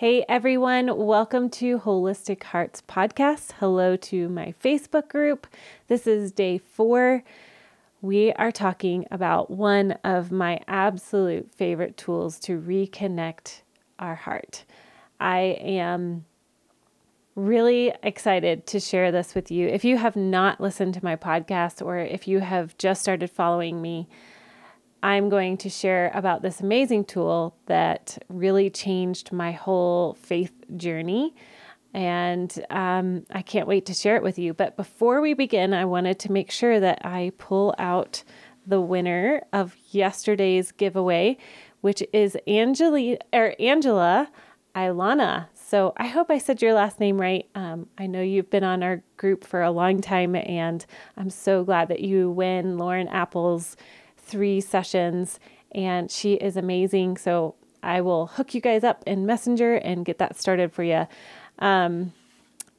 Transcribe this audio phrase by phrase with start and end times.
[0.00, 3.52] Hey everyone, welcome to Holistic Hearts Podcast.
[3.60, 5.46] Hello to my Facebook group.
[5.88, 7.22] This is day four.
[8.00, 13.60] We are talking about one of my absolute favorite tools to reconnect
[13.98, 14.64] our heart.
[15.20, 16.24] I am
[17.34, 19.68] really excited to share this with you.
[19.68, 23.82] If you have not listened to my podcast or if you have just started following
[23.82, 24.08] me,
[25.02, 31.34] I'm going to share about this amazing tool that really changed my whole faith journey.
[31.92, 34.54] And um, I can't wait to share it with you.
[34.54, 38.22] But before we begin, I wanted to make sure that I pull out
[38.66, 41.38] the winner of yesterday's giveaway,
[41.80, 44.30] which is Angela or Angela
[44.76, 45.46] Ilana.
[45.54, 47.48] So I hope I said your last name right.
[47.54, 50.84] Um, I know you've been on our group for a long time, and
[51.16, 53.76] I'm so glad that you win Lauren Apple's
[54.30, 55.40] three sessions,
[55.72, 57.16] and she is amazing.
[57.16, 61.06] So I will hook you guys up in Messenger and get that started for you.
[61.58, 62.12] Um,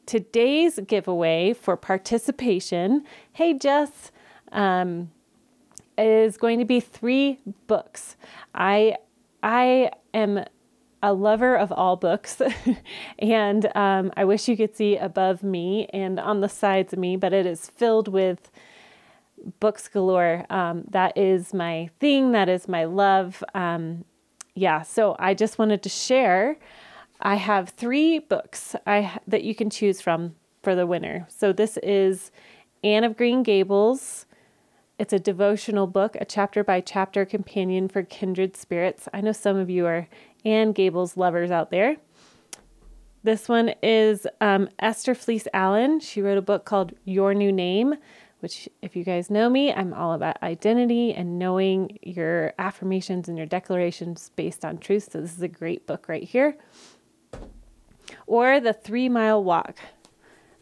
[0.06, 4.12] today's giveaway for participation, hey Jess,
[4.52, 5.12] um,
[5.98, 8.16] is going to be three books.
[8.56, 8.98] I
[9.44, 10.44] I am
[11.04, 12.42] a lover of all books,
[13.20, 17.16] and um, I wish you could see above me and on the sides of me,
[17.16, 18.51] but it is filled with
[19.59, 20.45] books galore.
[20.50, 22.31] Um, that is my thing.
[22.31, 23.44] That is my love.
[23.53, 24.06] Um,
[24.56, 24.81] yeah.
[24.81, 26.58] So I just wanted to share.
[27.22, 31.28] I have three books I that you can choose from for the winner.
[31.30, 32.31] So this is
[32.84, 34.25] Anne of Green Gables.
[34.97, 39.08] It's a devotional book, a chapter by chapter companion for kindred spirits.
[39.14, 40.08] I know some of you are
[40.45, 41.97] Anne Gables lovers out there.
[43.23, 46.00] This one is um, Esther Fleece Allen.
[46.00, 47.95] She wrote a book called Your New Name
[48.42, 53.38] which, if you guys know me, I'm all about identity and knowing your affirmations and
[53.38, 55.09] your declarations based on truth.
[55.11, 56.58] So, this is a great book right here.
[58.25, 59.78] Or The Three Mile Walk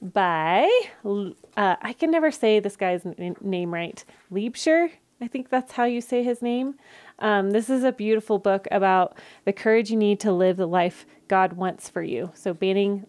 [0.01, 0.69] by,
[1.05, 4.91] uh, I can never say this guy's name right, Liebscher.
[5.21, 6.75] I think that's how you say his name.
[7.19, 11.05] Um, this is a beautiful book about the courage you need to live the life
[11.27, 12.31] God wants for you.
[12.33, 13.05] So, Banning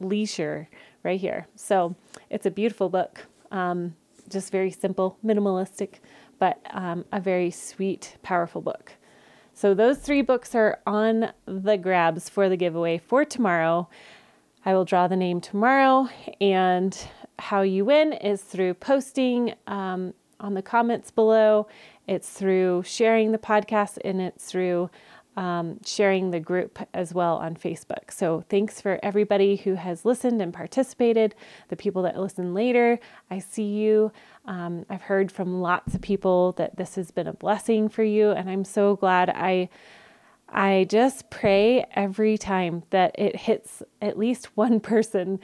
[0.00, 0.66] Liebscher
[1.02, 1.46] right here.
[1.56, 1.96] So,
[2.28, 3.26] it's a beautiful book.
[3.50, 3.94] Um,
[4.32, 6.00] just very simple, minimalistic,
[6.38, 8.92] but um, a very sweet, powerful book.
[9.54, 13.88] So those three books are on the grabs for the giveaway for tomorrow.
[14.64, 16.08] I will draw the name tomorrow,
[16.40, 16.96] and
[17.38, 21.66] how you win is through posting um, on the comments below.
[22.06, 24.90] It's through sharing the podcast, and it's through
[25.36, 28.10] um, sharing the group as well on Facebook.
[28.10, 31.34] So thanks for everybody who has listened and participated.
[31.68, 32.98] The people that listen later,
[33.30, 34.12] I see you.
[34.44, 38.30] Um, I've heard from lots of people that this has been a blessing for you,
[38.30, 39.30] and I'm so glad.
[39.30, 39.68] I
[40.54, 45.40] I just pray every time that it hits at least one person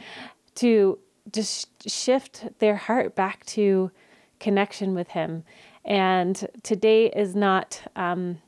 [0.57, 0.99] to
[1.33, 3.91] just shift their heart back to
[4.39, 5.45] connection with Him.
[5.85, 7.81] And today is not.
[7.97, 8.39] Um,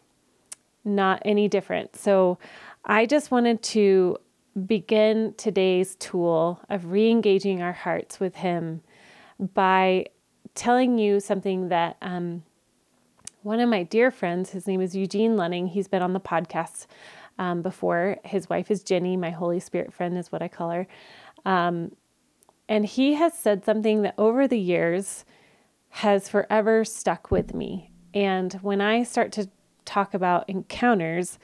[0.84, 1.96] not any different.
[1.96, 2.38] So
[2.84, 4.16] I just wanted to
[4.66, 8.82] begin today's tool of re engaging our hearts with Him
[9.38, 10.06] by
[10.54, 12.42] telling you something that um,
[13.42, 16.86] one of my dear friends, his name is Eugene Lunning, he's been on the podcast
[17.38, 18.18] um, before.
[18.24, 20.86] His wife is Jenny, my Holy Spirit friend, is what I call her.
[21.46, 21.92] Um,
[22.68, 25.24] and he has said something that over the years
[25.88, 27.90] has forever stuck with me.
[28.12, 29.48] And when I start to
[29.90, 31.38] talk about encounters,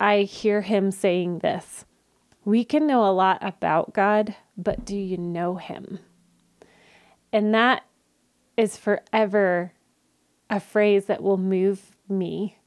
[0.00, 1.84] I hear him saying this
[2.44, 5.98] We can know a lot about God, but do you know him?
[7.32, 7.84] And that
[8.56, 9.72] is forever
[10.48, 12.58] a phrase that will move me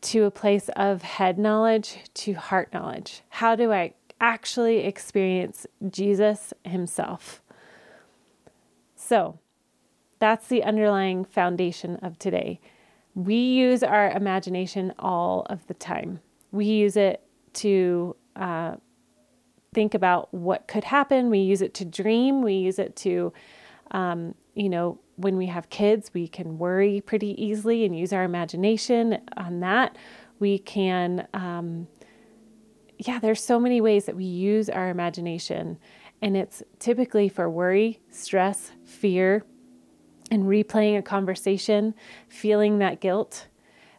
[0.00, 3.22] to a place of head knowledge to heart knowledge.
[3.28, 7.42] How do I actually experience Jesus himself?
[8.96, 9.38] So,
[10.18, 12.60] that's the underlying foundation of today.
[13.24, 16.20] We use our imagination all of the time.
[16.52, 17.22] We use it
[17.54, 18.76] to uh,
[19.74, 21.28] think about what could happen.
[21.28, 22.40] We use it to dream.
[22.40, 23.34] We use it to,
[23.90, 28.24] um, you know, when we have kids, we can worry pretty easily and use our
[28.24, 29.98] imagination on that.
[30.38, 31.88] We can, um,
[32.96, 35.78] yeah, there's so many ways that we use our imagination.
[36.22, 39.44] And it's typically for worry, stress, fear,
[40.30, 41.94] and replaying a conversation,
[42.28, 43.48] feeling that guilt.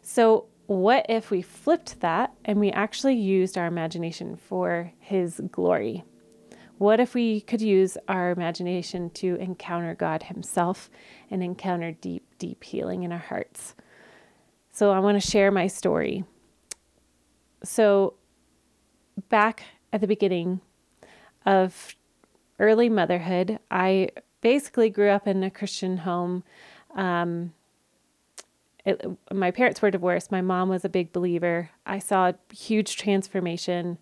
[0.02, 6.04] So, what if we flipped that and we actually used our imagination for His glory?
[6.78, 10.90] What if we could use our imagination to encounter God Himself
[11.30, 13.76] and encounter deep, deep healing in our hearts?
[14.72, 16.24] So, I want to share my story.
[17.64, 18.14] So,
[19.30, 20.62] back at the beginning
[21.46, 21.96] of
[22.60, 24.10] early motherhood, I
[24.42, 26.44] basically grew up in a Christian home.
[26.96, 27.54] Um,
[28.86, 30.32] it, my parents were divorced.
[30.32, 31.70] My mom was a big believer.
[31.86, 33.98] I saw a huge transformation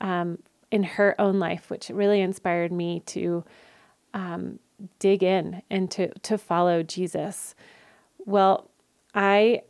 [0.00, 0.38] um,
[0.70, 3.44] in her own life, which really inspired me to
[4.14, 4.58] um,
[4.98, 7.54] dig in and to to follow Jesus.
[8.24, 8.70] Well,
[9.14, 9.62] I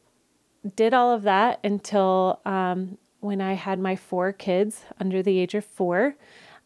[0.75, 5.55] did all of that until um, when I had my four kids under the age
[5.55, 6.17] of four.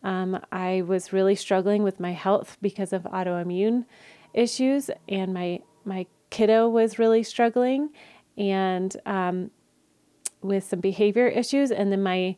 [0.02, 3.84] Um, I was really struggling with my health because of autoimmune
[4.32, 7.90] issues, and my my kiddo was really struggling,
[8.36, 9.50] and um,
[10.42, 11.70] with some behavior issues.
[11.70, 12.36] And then my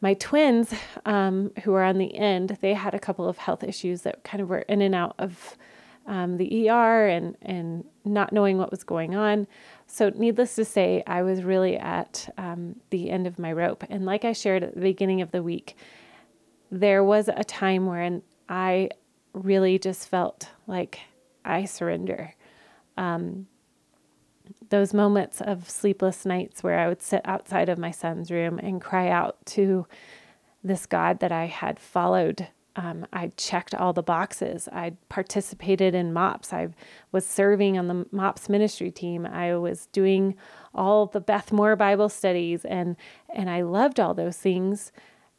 [0.00, 0.72] my twins,
[1.04, 4.40] um, who are on the end, they had a couple of health issues that kind
[4.40, 5.56] of were in and out of
[6.06, 9.46] um, the ER and and not knowing what was going on.
[9.86, 13.84] So, needless to say, I was really at um, the end of my rope.
[13.88, 15.76] And like I shared at the beginning of the week,
[16.70, 18.90] there was a time when I
[19.32, 21.00] really just felt like
[21.44, 22.34] I surrender.
[22.96, 23.46] Um,
[24.70, 28.80] those moments of sleepless nights where I would sit outside of my son's room and
[28.80, 29.86] cry out to
[30.62, 32.48] this God that I had followed.
[32.76, 34.68] Um, I checked all the boxes.
[34.72, 36.52] I participated in MOPS.
[36.52, 36.68] I
[37.12, 39.26] was serving on the MOPS ministry team.
[39.26, 40.36] I was doing
[40.74, 42.96] all the Beth Moore Bible studies, and
[43.34, 44.92] and I loved all those things.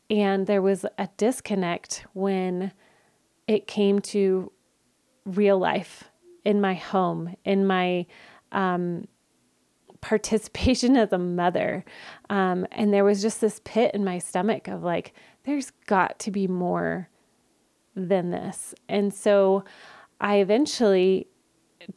[0.09, 2.71] And there was a disconnect when
[3.47, 4.51] it came to
[5.25, 6.06] real life
[6.44, 8.06] in my home, in my
[8.51, 9.07] um,
[10.01, 11.83] participation as a mother.
[12.29, 15.13] Um, and there was just this pit in my stomach of like,
[15.44, 17.09] there's got to be more
[17.95, 18.73] than this.
[18.88, 19.63] And so
[20.21, 21.27] I eventually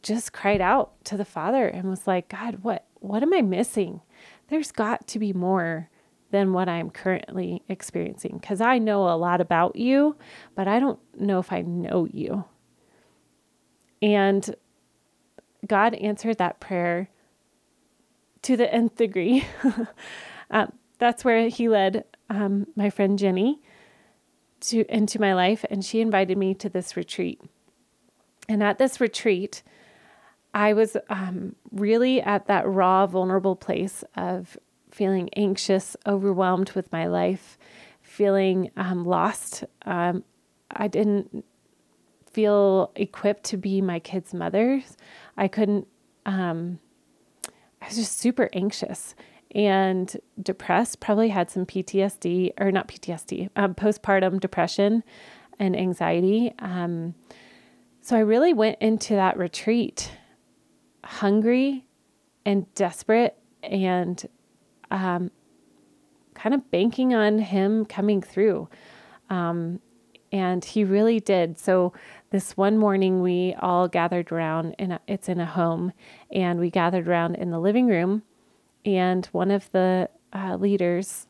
[0.01, 4.01] just cried out to the Father and was like, God, what what am I missing?
[4.47, 5.89] There's got to be more
[6.33, 10.17] than what I'm currently experiencing because I know a lot about you,
[10.55, 12.45] but I don't know if I know you.
[14.01, 14.55] And
[15.67, 17.07] God answered that prayer
[18.41, 19.45] to the nth degree.
[20.49, 23.61] um, that's where He led um, my friend Jenny
[24.61, 27.39] to into my life, and she invited me to this retreat.
[28.49, 29.61] And at this retreat,
[30.51, 34.57] I was um, really at that raw, vulnerable place of
[34.93, 37.57] feeling anxious, overwhelmed with my life,
[38.01, 39.63] feeling um, lost.
[39.85, 40.23] Um,
[40.71, 41.43] I didn't
[42.31, 44.97] feel equipped to be my kids' mothers.
[45.37, 45.87] I couldn't,
[46.25, 46.79] um,
[47.81, 49.15] I was just super anxious
[49.53, 55.03] and depressed, probably had some PTSD or not PTSD, um, postpartum depression
[55.59, 56.53] and anxiety.
[56.59, 57.13] Um,
[58.01, 60.11] so I really went into that retreat
[61.03, 61.85] hungry
[62.45, 64.25] and desperate and
[64.91, 65.31] um,
[66.33, 68.67] kind of banking on him coming through.
[69.29, 69.79] Um,
[70.31, 71.59] and he really did.
[71.59, 71.93] So
[72.31, 75.93] this one morning, we all gathered around, and it's in a home,
[76.31, 78.23] and we gathered around in the living room.
[78.83, 81.27] And one of the uh, leaders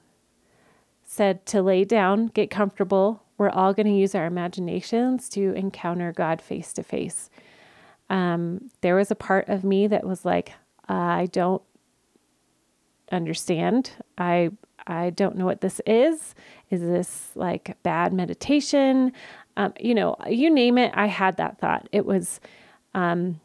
[1.04, 3.24] said to lay down, get comfortable.
[3.38, 7.30] We're all going to use our imaginations to encounter God face to face.
[8.82, 10.54] There was a part of me that was like,
[10.88, 11.62] I don't
[13.14, 13.92] understand.
[14.18, 14.52] I
[14.86, 16.36] I don't know what this is.
[16.70, 19.14] Is this like bad meditation?
[19.56, 20.92] Um, you know, you name it.
[20.94, 21.88] I had that thought.
[21.92, 22.40] It was
[22.94, 23.40] um,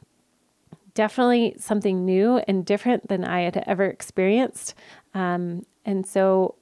[0.94, 4.74] definitely something new and different than I had ever experienced.
[5.14, 6.56] Um, and so,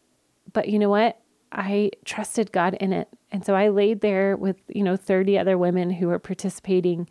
[0.52, 1.18] but you know what?
[1.52, 3.08] I trusted God in it.
[3.30, 7.08] And so I laid there with, you know, 30 other women who were participating.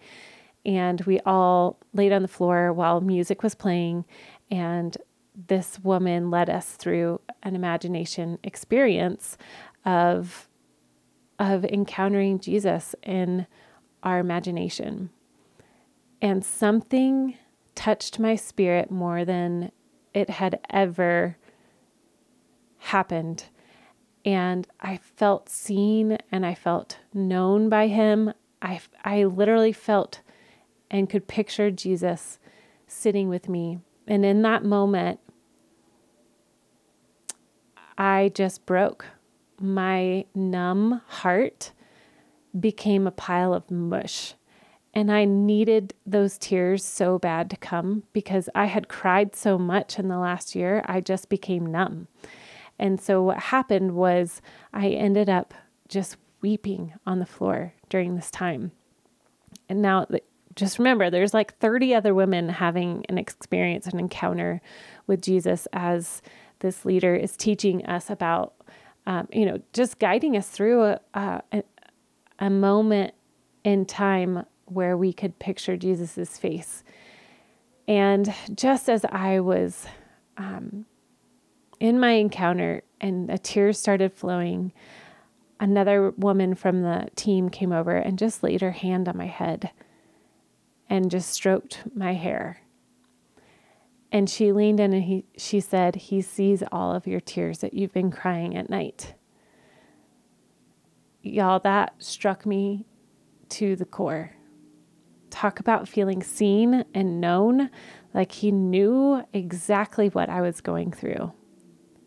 [0.66, 4.06] And we all laid on the floor while music was playing.
[4.52, 4.96] And
[5.48, 9.38] this woman led us through an imagination experience
[9.84, 10.48] of
[11.38, 13.46] of encountering Jesus in
[14.04, 15.10] our imagination.
[16.22, 17.38] And something
[17.76, 19.72] touched my spirit more than
[20.14, 21.38] it had ever
[22.78, 23.46] happened.
[24.24, 28.34] And I felt seen and I felt known by him.
[28.62, 30.22] I, I literally felt
[30.90, 32.40] and could picture Jesus
[32.88, 33.80] sitting with me.
[34.08, 35.20] And in that moment,
[37.98, 39.06] I just broke.
[39.60, 41.72] My numb heart
[42.60, 44.34] became a pile of mush.
[44.94, 50.00] And I needed those tears so bad to come because I had cried so much
[50.00, 52.08] in the last year, I just became numb.
[52.80, 54.42] And so what happened was
[54.74, 55.54] I ended up
[55.90, 58.72] just weeping on the floor during this time.
[59.68, 60.08] And now
[60.56, 64.62] just remember there's like 30 other women having an experience, an encounter
[65.08, 66.22] with Jesus as
[66.60, 68.54] this leader is teaching us about
[69.08, 71.64] um, you know, just guiding us through a, a,
[72.40, 73.14] a moment
[73.64, 76.84] in time where we could picture Jesus's face.
[77.88, 79.86] And just as I was
[80.38, 80.86] um,
[81.80, 84.74] in my encounter and the tears started flowing,
[85.60, 89.70] another woman from the team came over and just laid her hand on my head
[90.90, 92.62] and just stroked my hair.
[94.16, 97.74] And she leaned in and he, she said, He sees all of your tears that
[97.74, 99.14] you've been crying at night.
[101.22, 102.86] Y'all, that struck me
[103.50, 104.32] to the core.
[105.30, 107.70] Talk about feeling seen and known,
[108.14, 111.34] like he knew exactly what I was going through.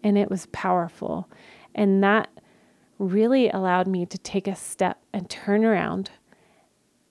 [0.03, 1.29] And it was powerful.
[1.75, 2.31] And that
[2.99, 6.11] really allowed me to take a step and turn around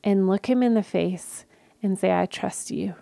[0.03, 1.45] and look him in the face
[1.83, 2.95] and say, I trust you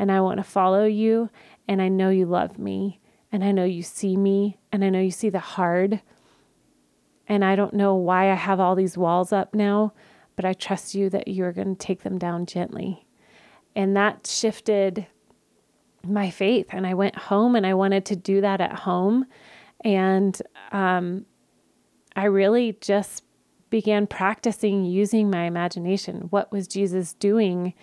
[0.00, 1.28] and I want to follow you.
[1.68, 3.00] And I know you love me.
[3.30, 4.56] And I know you see me.
[4.72, 6.00] And I know you see the hard.
[7.28, 9.92] And I don't know why I have all these walls up now,
[10.36, 13.06] but I trust you that you're going to take them down gently.
[13.76, 15.06] And that shifted
[16.02, 16.68] my faith.
[16.70, 19.26] And I went home and I wanted to do that at home.
[19.84, 20.40] And
[20.72, 21.26] um,
[22.16, 23.22] I really just
[23.68, 26.28] began practicing using my imagination.
[26.30, 27.74] What was Jesus doing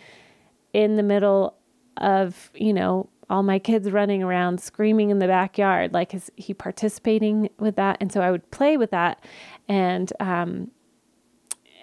[0.74, 1.57] in the middle
[2.01, 5.94] of, you know, all my kids running around screaming in the backyard?
[5.94, 7.98] Like, is he participating with that?
[8.00, 9.24] And so I would play with that.
[9.68, 10.72] And, um,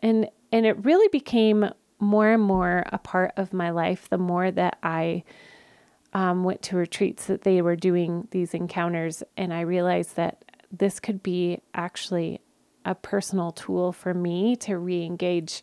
[0.03, 1.69] and, and it really became
[1.99, 5.25] more and more a part of my life the more that I
[6.13, 9.23] um, went to retreats that they were doing these encounters.
[9.37, 12.41] And I realized that this could be actually
[12.85, 15.63] a personal tool for me to re engage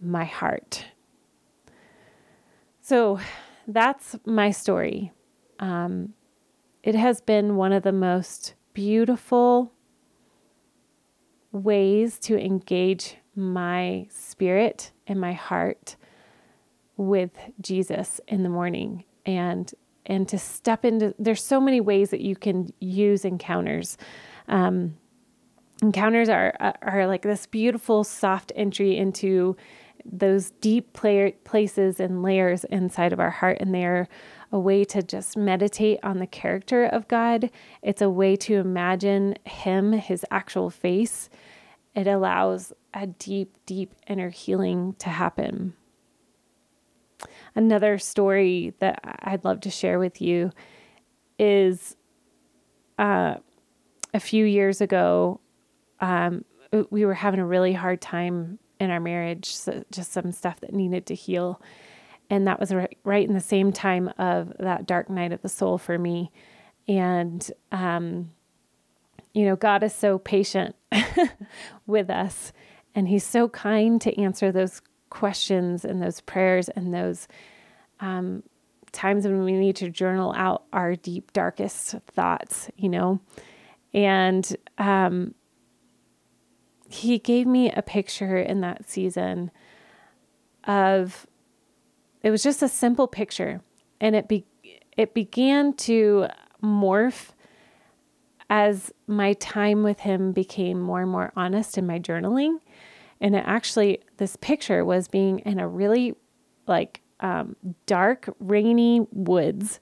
[0.00, 0.86] my heart.
[2.80, 3.20] So
[3.72, 5.12] that's my story.
[5.58, 6.14] Um,
[6.82, 9.72] it has been one of the most beautiful
[11.52, 15.96] ways to engage my spirit and my heart
[16.96, 19.72] with Jesus in the morning and
[20.04, 23.96] and to step into there's so many ways that you can use encounters
[24.48, 24.96] um,
[25.82, 29.56] encounters are are like this beautiful soft entry into
[30.04, 34.08] those deep play- places and layers inside of our heart and they're
[34.50, 37.50] a way to just meditate on the character of God.
[37.82, 41.30] It's a way to imagine him, his actual face.
[41.94, 45.74] It allows a deep, deep inner healing to happen.
[47.54, 50.50] Another story that I'd love to share with you
[51.38, 51.96] is
[52.98, 53.36] uh,
[54.12, 55.40] a few years ago,
[56.00, 56.44] um,
[56.90, 60.74] we were having a really hard time in our marriage, so just some stuff that
[60.74, 61.62] needed to heal.
[62.28, 65.48] And that was right, right in the same time of that dark night of the
[65.48, 66.32] soul for me.
[66.88, 68.32] And, um,
[69.32, 70.74] you know, God is so patient
[71.86, 72.52] with us,
[72.94, 77.28] and He's so kind to answer those questions and those prayers and those
[78.00, 78.42] um,
[78.90, 83.20] times when we need to journal out our deep, darkest thoughts, you know.
[83.94, 85.34] And um,
[86.92, 89.50] he gave me a picture in that season
[90.64, 91.26] of
[92.22, 93.60] it was just a simple picture
[94.00, 94.44] and it be
[94.96, 96.26] it began to
[96.62, 97.30] morph
[98.50, 102.58] as my time with him became more and more honest in my journaling.
[103.20, 106.14] And it actually this picture was being in a really
[106.66, 107.56] like um,
[107.86, 109.80] dark rainy woods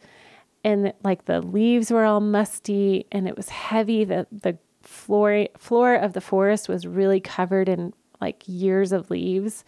[0.62, 5.94] and like the leaves were all musty and it was heavy the the floor floor
[5.94, 9.64] of the forest was really covered in like years of leaves.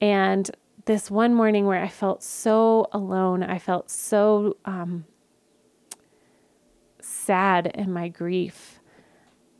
[0.00, 0.50] And
[0.84, 5.04] this one morning where I felt so alone, I felt so um,
[7.00, 8.80] sad in my grief.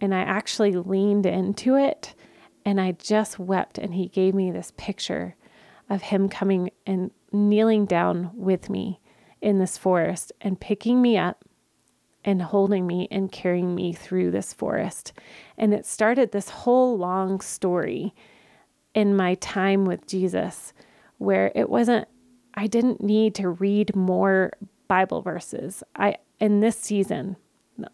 [0.01, 2.15] And I actually leaned into it
[2.65, 3.79] and I just wept.
[3.79, 5.37] And he gave me this picture
[5.89, 9.01] of him coming and kneeling down with me
[9.41, 11.45] in this forest and picking me up
[12.27, 15.13] and holding me and carrying me through this forest.
[15.57, 18.13] And it started this whole long story
[18.95, 20.75] in my time with Jesus
[21.19, 22.09] where it wasn't
[22.59, 24.53] I didn't need to read more
[24.89, 25.83] Bible verses.
[25.95, 27.37] I in this season,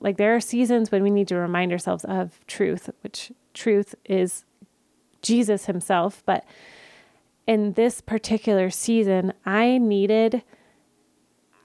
[0.00, 4.44] like there are seasons when we need to remind ourselves of truth, which truth is
[5.20, 6.44] Jesus himself, but
[7.46, 10.42] in this particular season, I needed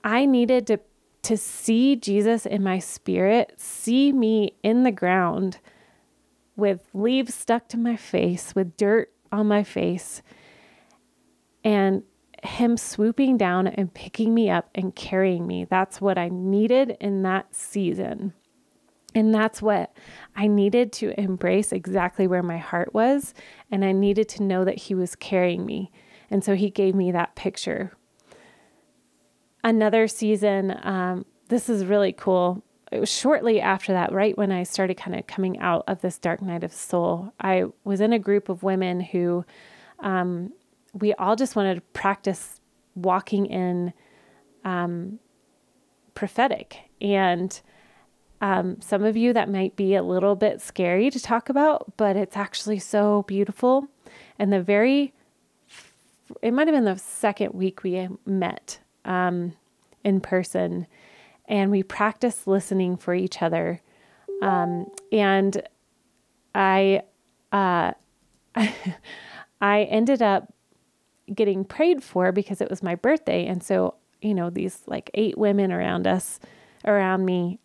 [0.04, 0.80] I needed to
[1.28, 5.58] to see Jesus in my spirit, see me in the ground
[6.56, 10.22] with leaves stuck to my face, with dirt on my face,
[11.62, 12.02] and
[12.42, 15.66] him swooping down and picking me up and carrying me.
[15.66, 18.32] That's what I needed in that season.
[19.14, 19.94] And that's what
[20.34, 23.34] I needed to embrace exactly where my heart was.
[23.70, 25.92] And I needed to know that He was carrying me.
[26.30, 27.97] And so He gave me that picture.
[29.64, 32.62] Another season, um, this is really cool.
[32.90, 36.18] It was shortly after that, right when I started kind of coming out of this
[36.18, 37.32] dark night of soul.
[37.40, 39.44] I was in a group of women who
[39.98, 40.52] um,
[40.94, 42.60] we all just wanted to practice
[42.94, 43.92] walking in
[44.64, 45.18] um,
[46.14, 46.78] prophetic.
[47.00, 47.60] And
[48.40, 52.16] um, some of you that might be a little bit scary to talk about, but
[52.16, 53.88] it's actually so beautiful.
[54.38, 55.12] And the very,
[56.42, 59.54] it might have been the second week we met um,
[60.04, 60.86] in person,
[61.46, 63.80] and we practiced listening for each other.
[64.42, 65.60] Um, and
[66.54, 67.02] I,
[67.50, 67.92] uh,
[69.60, 70.52] I ended up
[71.34, 73.46] getting prayed for because it was my birthday.
[73.46, 76.38] And so, you know, these like eight women around us,
[76.84, 77.58] around me,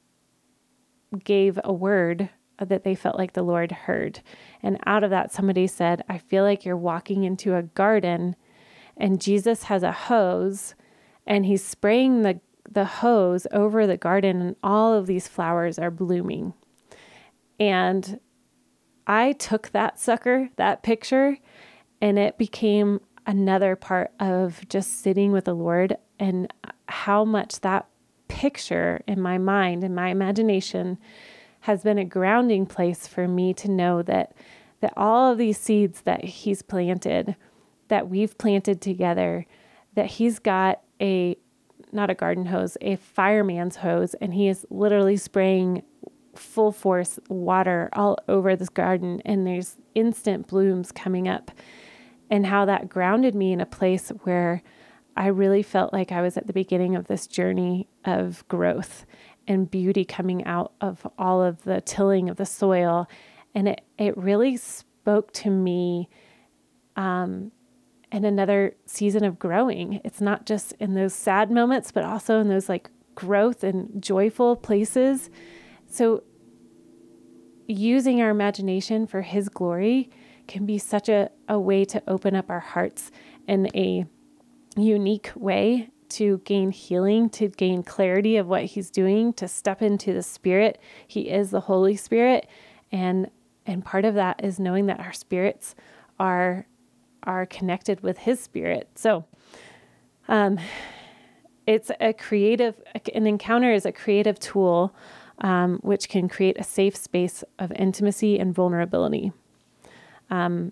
[1.24, 4.22] gave a word that they felt like the Lord heard.
[4.62, 8.36] And out of that, somebody said, I feel like you're walking into a garden
[8.96, 10.76] and Jesus has a hose
[11.26, 12.40] and he's spraying the,
[12.70, 16.54] the hose over the garden and all of these flowers are blooming.
[17.60, 18.20] And
[19.08, 21.38] I took that sucker, that picture,
[22.02, 26.54] and it became another part of just sitting with the Lord and
[26.88, 27.88] how much that
[28.28, 30.98] picture in my mind and my imagination
[31.62, 34.34] has been a grounding place for me to know that
[34.82, 37.36] that all of these seeds that he's planted
[37.88, 39.46] that we've planted together
[39.96, 41.38] that he's got a
[41.92, 45.84] not a garden hose a fireman's hose and he is literally spraying
[46.36, 51.52] full force water all over this garden and there's instant blooms coming up
[52.32, 54.64] and how that grounded me in a place where
[55.16, 59.06] I really felt like I was at the beginning of this journey of growth
[59.48, 63.08] and beauty coming out of all of the tilling of the soil.
[63.54, 66.10] And it, it really spoke to me
[66.96, 67.52] um,
[68.14, 70.00] in another season of growing.
[70.06, 74.56] It's not just in those sad moments, but also in those like growth and joyful
[74.56, 75.30] places.
[75.88, 76.24] So,
[77.68, 80.10] using our imagination for His glory
[80.48, 83.12] can be such a, a way to open up our hearts
[83.48, 84.06] in a
[84.78, 90.14] unique way to gain healing, to gain clarity of what he's doing, to step into
[90.14, 90.80] the spirit.
[91.08, 92.48] He is the Holy Spirit
[92.92, 93.32] and
[93.66, 95.74] and part of that is knowing that our spirits
[96.20, 96.68] are
[97.24, 98.90] are connected with his spirit.
[98.96, 99.26] So
[100.28, 100.60] um
[101.66, 102.82] it's a creative
[103.14, 104.94] an encounter is a creative tool
[105.40, 109.32] um, which can create a safe space of intimacy and vulnerability.
[110.30, 110.72] Um,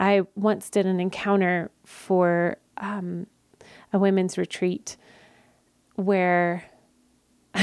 [0.00, 3.26] I once did an encounter for um,
[3.92, 4.96] a women's retreat
[5.96, 6.64] where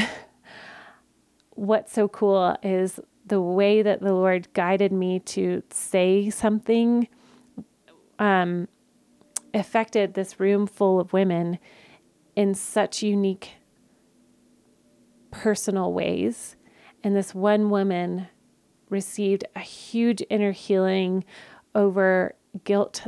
[1.56, 3.00] what's so cool is
[3.32, 7.08] the way that the Lord guided me to say something
[8.20, 8.68] um,
[9.54, 11.58] affected this room full of women
[12.36, 13.52] in such unique
[15.32, 16.58] personal ways.
[17.06, 18.28] And this one woman
[18.90, 21.24] received a huge inner healing
[21.74, 23.08] over guilt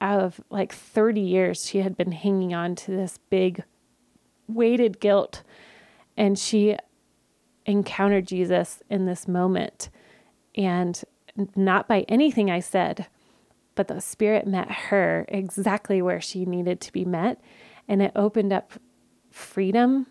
[0.00, 1.66] of like 30 years.
[1.66, 3.64] She had been hanging on to this big
[4.46, 5.42] weighted guilt,
[6.16, 6.76] and she
[7.68, 9.90] encountered Jesus in this moment.
[10.56, 11.00] And
[11.54, 13.06] not by anything I said,
[13.74, 17.40] but the Spirit met her exactly where she needed to be met.
[17.86, 18.72] And it opened up
[19.30, 20.06] freedom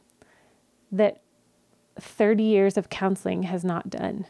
[0.92, 1.22] that
[2.00, 4.28] 30 years of counseling has not done.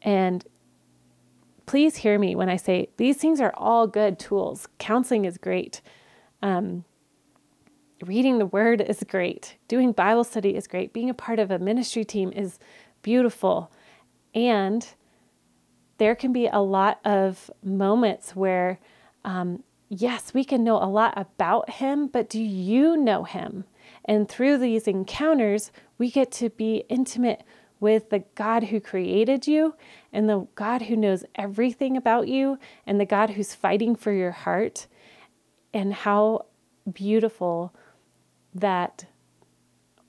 [0.00, 0.46] And
[1.66, 4.68] please hear me when I say these things are all good tools.
[4.78, 5.82] Counseling is great.
[6.42, 6.84] Um,
[8.04, 9.56] reading the word is great.
[9.68, 10.92] Doing Bible study is great.
[10.92, 12.58] Being a part of a ministry team is
[13.02, 13.70] beautiful.
[14.34, 14.86] And
[15.98, 18.78] there can be a lot of moments where,
[19.24, 23.64] um, yes, we can know a lot about him, but do you know him?
[24.04, 27.44] And through these encounters, we get to be intimate
[27.80, 29.74] with the God who created you
[30.12, 34.32] and the God who knows everything about you and the God who's fighting for your
[34.32, 34.86] heart,
[35.72, 36.46] and how
[36.90, 37.74] beautiful
[38.60, 39.06] that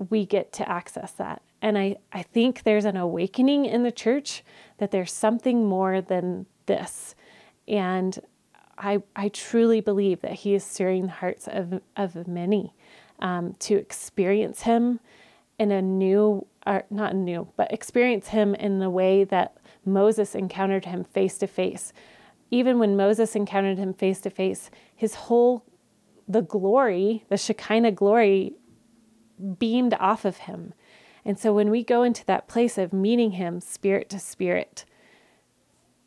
[0.10, 1.42] we get to access that.
[1.62, 4.44] And I, I think there's an awakening in the church
[4.78, 7.16] that there's something more than this.
[7.68, 8.20] And
[8.78, 12.74] I, I truly believe that He is stirring the hearts of, of many
[13.20, 15.00] um, to experience Him
[15.60, 20.86] in a new, or not new, but experience him in the way that Moses encountered
[20.86, 21.94] him face to face.
[22.52, 25.64] Even when Moses encountered him face to face, his whole,
[26.28, 28.54] the glory, the Shekinah glory,
[29.58, 30.74] beamed off of him.
[31.28, 34.86] And so when we go into that place of meeting Him spirit to spirit,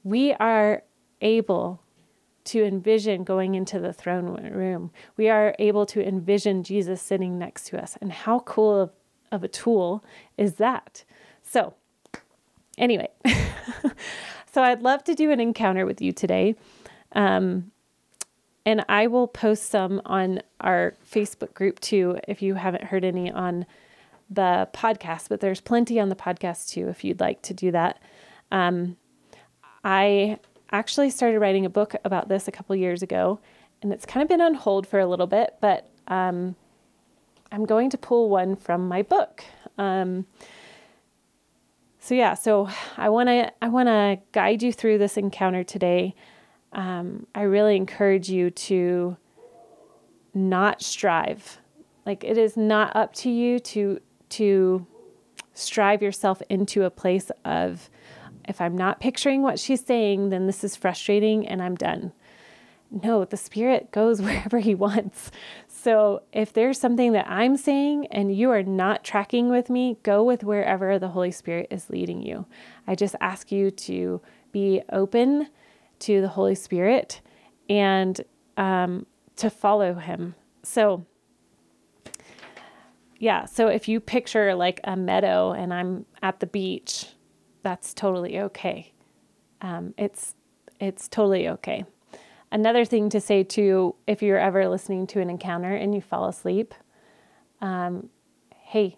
[0.03, 0.83] we are
[1.21, 1.83] able
[2.45, 4.91] to envision going into the throne room.
[5.19, 7.99] We are able to envision Jesus sitting next to us.
[8.01, 8.93] And how cool of,
[9.31, 10.03] of a tool
[10.39, 11.05] is that?
[11.43, 11.75] So,
[12.79, 13.09] anyway,
[14.51, 16.55] so I'd love to do an encounter with you today.
[17.13, 17.73] Um,
[18.67, 23.31] and I will post some on our Facebook group too if you haven't heard any
[23.31, 23.67] on
[24.29, 28.01] the podcast, but there's plenty on the podcast too if you'd like to do that.
[28.53, 28.97] Um,
[29.83, 30.39] I
[30.71, 33.41] actually started writing a book about this a couple years ago,
[33.83, 36.55] and it's kind of been on hold for a little bit, but um,
[37.51, 39.43] I'm going to pull one from my book.
[39.79, 40.27] Um,
[41.99, 46.15] so yeah, so I want to I want to guide you through this encounter today.
[46.73, 49.17] Um, I really encourage you to
[50.35, 51.59] not strive.
[52.07, 54.87] Like it is not up to you to to
[55.55, 57.91] strive yourself into a place of
[58.49, 62.13] if I'm not picturing what she's saying, then this is frustrating and I'm done.
[62.91, 65.31] No, the Spirit goes wherever He wants.
[65.69, 70.23] So if there's something that I'm saying and you are not tracking with me, go
[70.25, 72.47] with wherever the Holy Spirit is leading you.
[72.87, 74.21] I just ask you to
[74.53, 75.49] be open
[76.01, 77.21] to the Holy Spirit
[77.69, 78.21] and
[78.57, 80.35] um, to follow Him.
[80.63, 81.07] So,
[83.19, 87.07] yeah, so if you picture like a meadow and I'm at the beach,
[87.63, 88.93] that's totally okay.
[89.61, 90.35] Um, it's
[90.81, 91.85] it's totally okay.
[92.53, 96.27] Another thing to say too, if you're ever listening to an encounter and you fall
[96.27, 96.75] asleep,
[97.61, 98.09] um,
[98.55, 98.97] hey,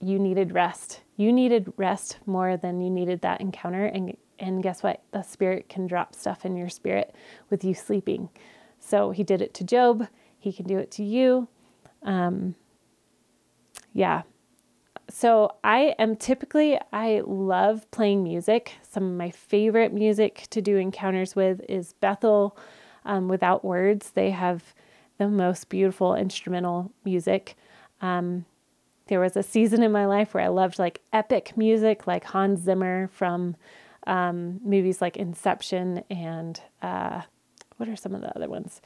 [0.00, 1.00] you needed rest.
[1.16, 5.02] You needed rest more than you needed that encounter, and and guess what?
[5.12, 7.14] The spirit can drop stuff in your spirit
[7.50, 8.28] with you sleeping.
[8.78, 10.08] So he did it to Job.
[10.38, 11.48] He can do it to you.
[12.02, 12.54] Um,
[13.92, 14.22] yeah,
[15.10, 18.76] so I am typically, I love playing music.
[18.82, 22.56] Some of my favorite music to do encounters with is Bethel
[23.04, 24.10] um, Without Words.
[24.12, 24.74] They have
[25.18, 27.56] the most beautiful instrumental music.
[28.00, 28.46] Um,
[29.06, 32.60] there was a season in my life where I loved like epic music, like Hans
[32.62, 33.56] Zimmer from
[34.06, 37.22] um, movies like Inception and uh,
[37.76, 38.80] what are some of the other ones?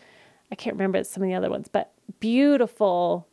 [0.51, 3.29] I can't remember some of the other ones, but beautiful,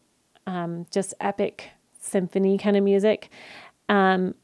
[0.48, 1.70] um, just epic
[2.00, 3.30] symphony kind of music.
[3.90, 4.36] Um,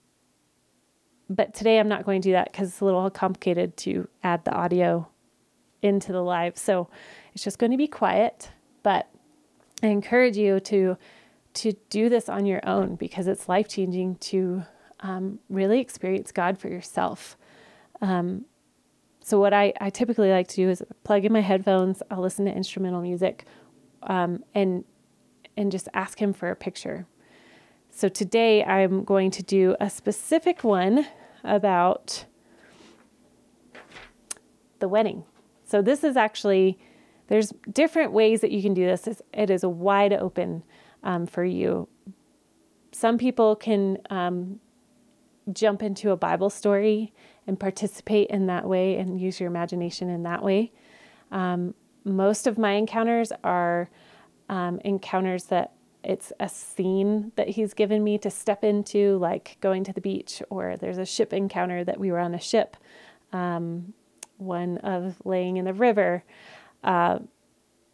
[1.29, 4.43] but today I'm not going to do that because it's a little complicated to add
[4.45, 5.07] the audio
[5.81, 6.57] into the live.
[6.57, 6.89] So
[7.33, 8.49] it's just going to be quiet.
[8.83, 9.07] But
[9.83, 10.97] I encourage you to
[11.53, 14.63] to do this on your own because it's life changing to
[15.01, 17.37] um, really experience God for yourself.
[18.01, 18.45] Um,
[19.23, 22.01] so what I, I typically like to do is plug in my headphones.
[22.09, 23.45] I'll listen to instrumental music,
[24.03, 24.83] um, and
[25.57, 27.05] and just ask Him for a picture.
[27.89, 31.05] So today I'm going to do a specific one
[31.43, 32.25] about
[34.79, 35.25] the wedding.
[35.65, 36.79] So this is actually,
[37.27, 39.21] there's different ways that you can do this.
[39.33, 40.63] It is wide open
[41.03, 41.87] um, for you.
[42.91, 44.59] Some people can um,
[45.51, 47.13] jump into a Bible story
[47.47, 50.71] and participate in that way and use your imagination in that way.
[51.31, 51.73] Um,
[52.03, 53.89] most of my encounters are
[54.49, 55.73] um, encounters that
[56.03, 60.41] it's a scene that he's given me to step into, like going to the beach,
[60.49, 62.75] or there's a ship encounter that we were on a ship,
[63.33, 63.93] um,
[64.37, 66.23] one of laying in the river.
[66.83, 67.19] Uh,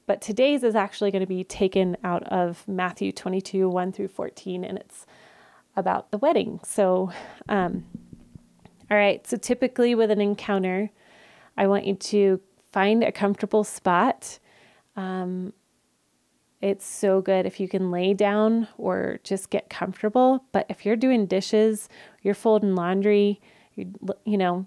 [0.06, 4.64] but today's is actually going to be taken out of Matthew 22, 1 through 14,
[4.64, 5.06] and it's
[5.78, 6.60] about the wedding.
[6.64, 7.12] So,
[7.48, 7.86] um,
[8.92, 10.90] all right, so typically with an encounter,
[11.56, 12.42] I want you to
[12.74, 14.40] find a comfortable spot.
[14.96, 15.54] Um,
[16.62, 20.44] it's so good if you can lay down or just get comfortable.
[20.52, 21.88] But if you're doing dishes,
[22.24, 23.40] you're folding laundry,
[23.76, 23.94] you
[24.26, 24.66] you know,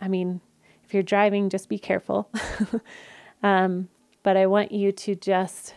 [0.00, 0.40] I mean,
[0.84, 2.30] if you're driving, just be careful.
[3.42, 3.88] um,
[4.22, 5.74] but I want you to just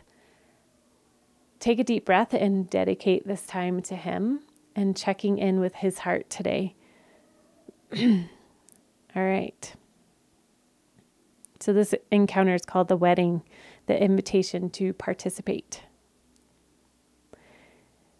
[1.60, 4.42] take a deep breath and dedicate this time to Him
[4.78, 6.76] and checking in with His heart today.
[8.00, 8.24] All
[9.16, 9.74] right.
[11.60, 13.42] So, this encounter is called the wedding
[13.88, 15.84] the invitation to participate.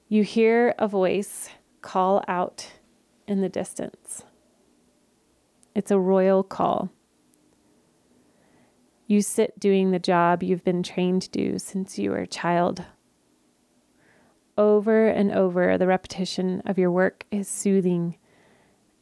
[0.10, 1.50] You hear a voice
[1.82, 2.74] call out
[3.28, 4.24] in the distance.
[5.76, 6.89] It's a royal call.
[9.06, 12.84] You sit doing the job you've been trained to do since you were a child.
[14.58, 18.15] Over and over, the repetition of your work is soothing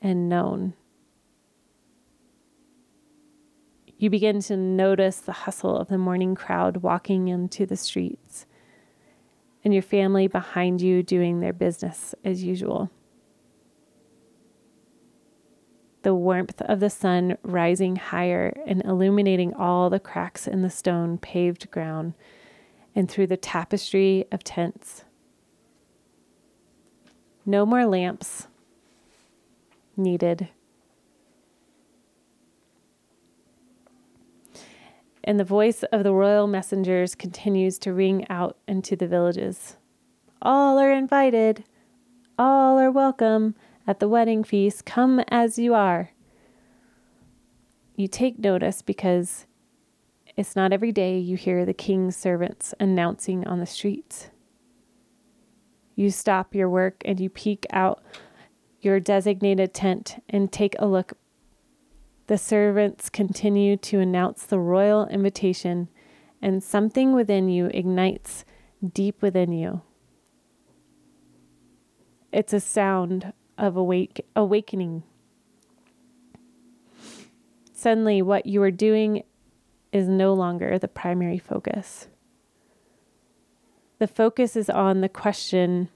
[0.01, 0.73] and known.
[3.97, 8.45] You begin to notice the hustle of the morning crowd walking into the streets.
[9.65, 12.91] and your family behind you doing their business as usual.
[16.03, 21.17] The warmth of the sun rising higher and illuminating all the cracks in the stone
[21.17, 22.13] paved ground
[22.93, 25.04] and through the tapestry of tents.
[27.45, 28.47] No more lamps
[29.95, 30.49] needed.
[35.23, 39.77] And the voice of the royal messengers continues to ring out into the villages.
[40.41, 41.63] All are invited.
[42.37, 43.55] All are welcome
[43.87, 44.85] at the wedding feast.
[44.85, 46.11] Come as you are.
[47.95, 49.45] You take notice because
[50.35, 54.29] it's not every day you hear the king's servants announcing on the streets.
[55.95, 58.03] You stop your work and you peek out
[58.81, 61.13] your designated tent and take a look.
[62.27, 65.89] The servants continue to announce the royal invitation,
[66.41, 68.45] and something within you ignites
[68.93, 69.81] deep within you.
[72.31, 75.03] It's a sound of awake, awakening.
[77.73, 79.23] Suddenly, what you are doing
[79.91, 82.07] is no longer the primary focus.
[84.05, 85.89] The focus is on the question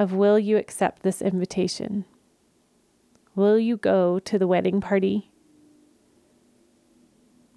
[0.00, 2.06] of will you accept this invitation?
[3.36, 5.30] Will you go to the wedding party?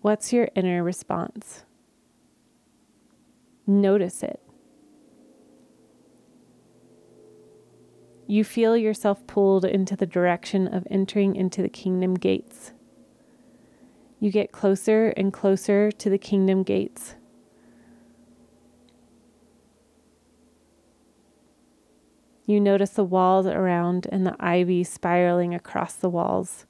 [0.01, 1.65] What's your inner response?
[3.65, 4.39] Notice it.
[8.27, 12.73] You feel yourself pulled into the direction of entering into the kingdom gates.
[14.19, 17.15] You get closer and closer to the kingdom gates.
[22.49, 26.65] You notice the walls around and the ivy spiraling across the walls.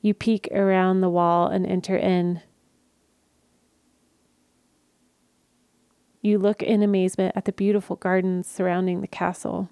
[0.00, 2.42] You peek around the wall and enter in.
[6.20, 9.68] You look in amazement at the beautiful gardens surrounding the castle.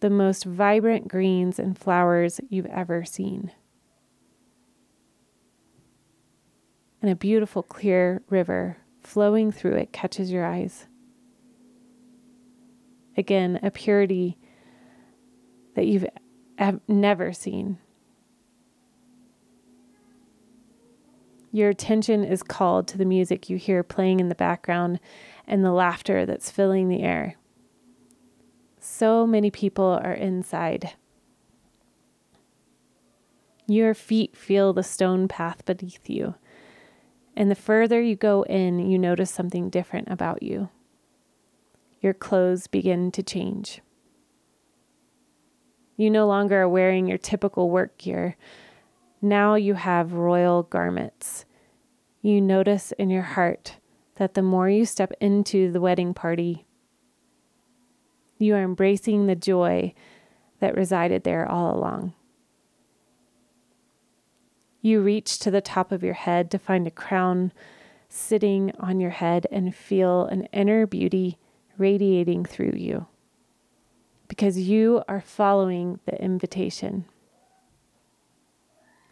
[0.00, 3.52] The most vibrant greens and flowers you've ever seen.
[7.02, 10.86] and a beautiful clear river flowing through it catches your eyes.
[13.16, 14.36] Again, a purity
[15.74, 16.06] that you've
[16.88, 17.78] never seen.
[21.52, 25.00] Your attention is called to the music you hear playing in the background
[25.46, 27.36] and the laughter that's filling the air.
[28.78, 30.92] So many people are inside.
[33.66, 36.34] Your feet feel the stone path beneath you
[37.36, 40.70] and the further you go in, you notice something different about you.
[42.06, 43.80] Your clothes begin to change.
[45.96, 48.36] You no longer are wearing your typical work gear.
[49.20, 51.46] Now you have royal garments.
[52.22, 53.78] You notice in your heart
[54.18, 56.64] that the more you step into the wedding party,
[58.38, 59.92] you are embracing the joy
[60.60, 62.14] that resided there all along.
[64.80, 67.52] You reach to the top of your head to find a crown
[68.08, 71.38] sitting on your head and feel an inner beauty
[71.78, 73.06] radiating through you
[74.28, 77.04] because you are following the invitation.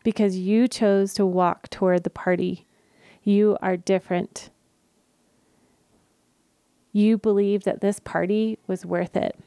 [0.03, 2.67] Because you chose to walk toward the party,
[3.23, 4.51] you are different.
[6.93, 9.39] You believe that this party was worth it.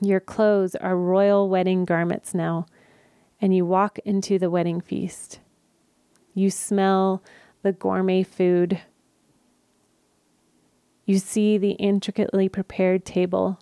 [0.00, 2.66] Your clothes are royal wedding garments now
[3.40, 5.40] and you walk into the wedding feast.
[6.34, 7.22] You smell
[7.62, 8.80] the gourmet food.
[11.06, 13.60] You see the intricately prepared table,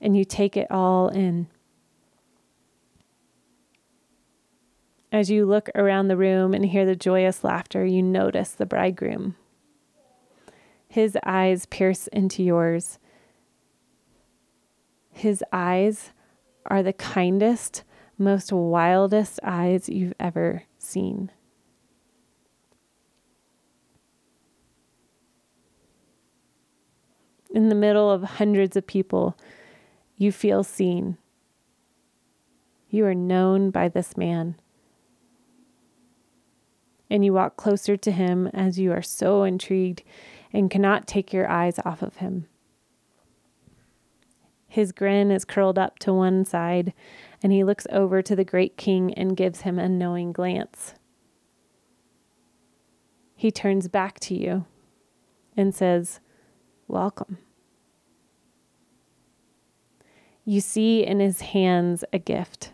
[0.00, 1.48] and you take it all in.
[5.12, 9.36] As you look around the room and hear the joyous laughter, you notice the bridegroom.
[10.88, 12.98] His eyes pierce into yours.
[15.10, 16.12] His eyes
[16.64, 17.84] are the kindest,
[18.16, 21.30] most wildest eyes you've ever seen.
[27.52, 29.36] In the middle of hundreds of people,
[30.16, 31.18] you feel seen.
[32.88, 34.56] You are known by this man.
[37.08, 40.04] And you walk closer to him as you are so intrigued
[40.52, 42.46] and cannot take your eyes off of him.
[44.68, 46.92] His grin is curled up to one side
[47.42, 50.94] and he looks over to the great king and gives him a knowing glance.
[53.34, 54.66] He turns back to you
[55.56, 56.20] and says,
[56.90, 57.38] Welcome.
[60.44, 62.72] You see in his hands a gift,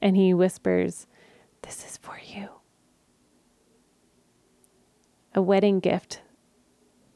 [0.00, 1.08] and he whispers,
[1.62, 2.48] This is for you.
[5.34, 6.20] a wedding gift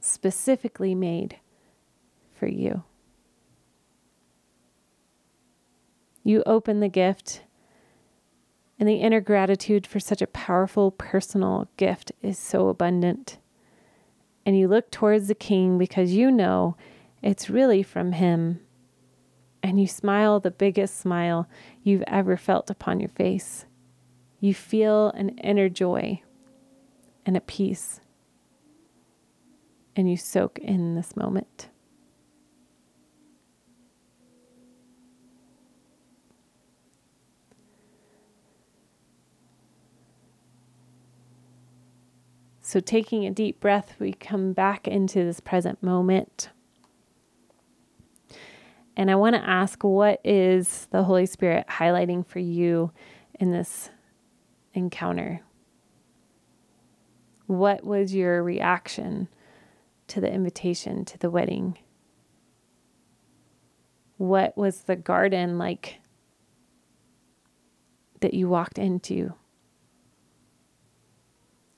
[0.01, 1.37] specifically made
[2.35, 2.83] for you.
[6.25, 7.43] You open the gift,
[8.81, 13.39] and the inner gratitude for such a powerful personal gift is so abundant.
[14.47, 16.77] And you look towards the king because you know
[17.21, 18.61] it's really from him.
[19.61, 21.49] And you smile the biggest smile
[21.83, 23.67] you've ever felt upon your face.
[24.39, 26.23] You feel an inner joy
[27.27, 28.01] and a peace.
[29.97, 31.69] And you soak in this moment.
[42.67, 46.49] So, taking a deep breath, we come back into this present moment.
[48.97, 52.91] And I want to ask what is the Holy Spirit highlighting for you
[53.39, 53.91] in this
[54.75, 55.43] encounter?
[57.47, 59.29] What was your reaction
[60.09, 61.79] to the invitation to the wedding?
[64.17, 66.01] What was the garden like
[68.23, 69.35] that you walked into?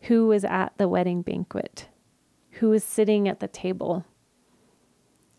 [0.08, 1.88] Who was at the wedding banquet?
[2.52, 4.06] Who was sitting at the table?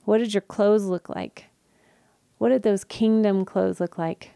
[0.05, 1.45] What did your clothes look like?
[2.37, 4.33] What did those kingdom clothes look like?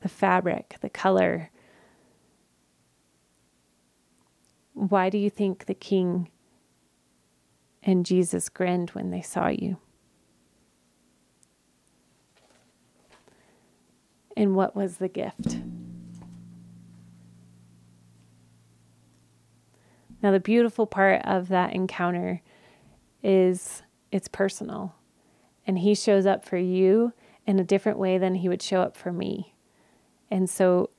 [0.00, 1.50] The fabric, the color.
[4.74, 6.30] Why do you think the king
[7.82, 9.78] and Jesus grinned when they saw you?
[14.36, 15.58] And what was the gift?
[20.26, 22.42] Now, the beautiful part of that encounter
[23.22, 24.96] is it's personal,
[25.68, 27.12] and He shows up for you
[27.46, 29.54] in a different way than He would show up for me.
[30.28, 30.90] And so,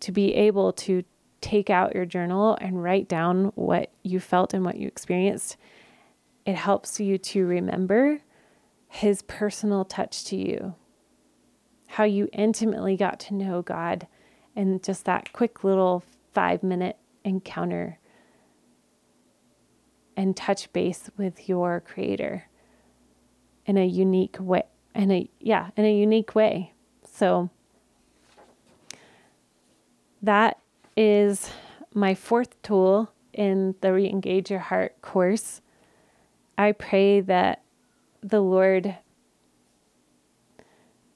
[0.00, 1.04] to be able to
[1.42, 5.58] take out your journal and write down what you felt and what you experienced,
[6.46, 8.20] it helps you to remember
[8.88, 10.76] His personal touch to you,
[11.88, 14.06] how you intimately got to know God
[14.56, 17.98] in just that quick little five minute encounter
[20.16, 22.44] and touch base with your creator
[23.66, 24.62] in a unique way
[24.94, 26.72] in a yeah in a unique way.
[27.10, 27.50] So
[30.22, 30.58] that
[30.96, 31.50] is
[31.94, 35.60] my fourth tool in the re-engage your heart course.
[36.58, 37.62] I pray that
[38.22, 38.96] the lord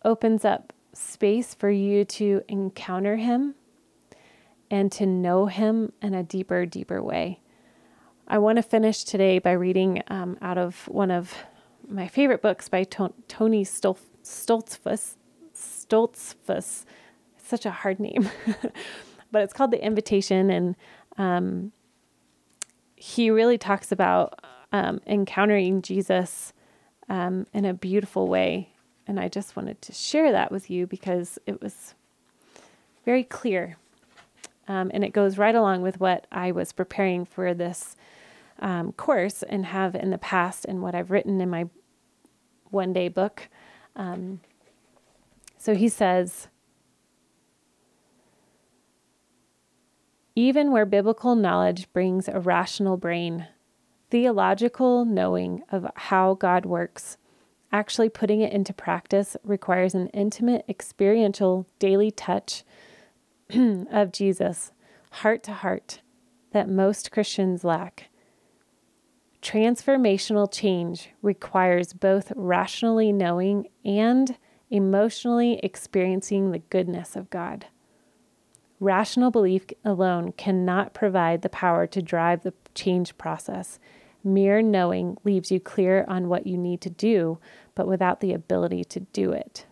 [0.04, 3.54] opens up space for you to encounter him
[4.70, 7.40] and to know him in a deeper deeper way
[8.28, 11.32] I want to finish today by reading um, out of one of
[11.88, 15.14] my favorite books by to- Tony Stol- Stoltzfus.
[15.54, 16.84] Stoltzfus.
[17.36, 18.28] It's such a hard name,
[19.30, 20.50] but it's called The Invitation.
[20.50, 20.76] And
[21.16, 21.70] um,
[22.96, 24.40] he really talks about
[24.72, 26.52] um, encountering Jesus
[27.08, 28.70] um, in a beautiful way.
[29.06, 31.94] And I just wanted to share that with you because it was
[33.04, 33.76] very clear.
[34.68, 37.96] Um, and it goes right along with what I was preparing for this
[38.59, 41.66] um, course and have in the past and what I've written in my
[42.70, 43.48] one day book.
[43.94, 44.40] Um,
[45.57, 46.48] so he says,
[50.35, 53.46] even where biblical knowledge brings a rational brain,
[54.11, 57.16] theological knowing of how God works,
[57.72, 62.64] actually putting it into practice requires an intimate, experiential, daily touch
[63.90, 64.72] of Jesus,
[65.11, 66.00] heart to heart,
[66.52, 68.11] that most Christians lack.
[69.42, 74.37] Transformational change requires both rationally knowing and
[74.70, 77.66] emotionally experiencing the goodness of God.
[78.80, 83.78] Rational belief alone cannot provide the power to drive the change process.
[84.24, 87.38] Mere knowing leaves you clear on what you need to do,
[87.74, 89.66] but without the ability to do it.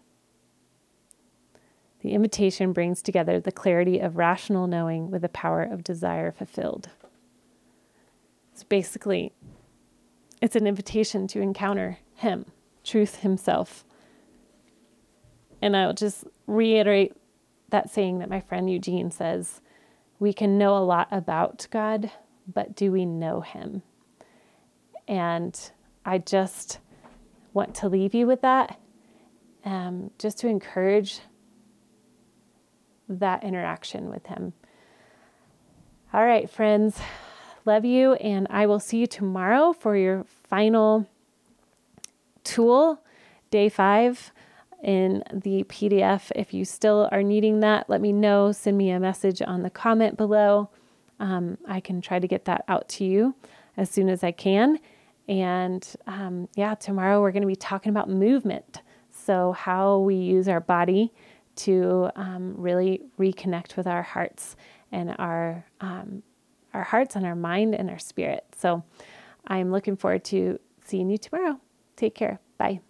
[2.04, 6.90] The invitation brings together the clarity of rational knowing with the power of desire fulfilled.
[8.52, 9.33] It's basically
[10.42, 12.44] it's an invitation to encounter Him,
[12.85, 13.87] truth Himself.
[15.62, 17.16] And I'll just reiterate
[17.70, 19.62] that saying that my friend Eugene says
[20.18, 22.10] we can know a lot about God,
[22.46, 23.81] but do we know Him?
[25.08, 25.58] And
[26.04, 26.81] I just
[27.54, 28.79] want to leave you with that,
[29.64, 31.20] um, just to encourage
[33.09, 34.52] that interaction with Him.
[36.13, 36.98] All right, friends.
[37.65, 41.09] Love you, and I will see you tomorrow for your final
[42.44, 43.02] tool,
[43.50, 44.33] day five
[44.83, 46.31] in the PDF.
[46.37, 48.52] If you still are needing that, let me know.
[48.52, 50.69] Send me a message on the comment below.
[51.21, 53.35] um, I can try to get that out to you
[53.77, 54.79] as soon as I can.
[55.27, 58.83] And um, yeah, tomorrow we're going to be talking about movement.
[59.11, 61.13] So, how we use our body
[61.57, 64.57] to um, really reconnect with our hearts
[64.92, 66.23] and our um,
[66.73, 68.44] our hearts and our mind and our spirit.
[68.57, 68.83] So,
[69.46, 71.61] I'm looking forward to seeing you tomorrow.
[71.96, 72.40] Take care.
[72.59, 72.81] Bye.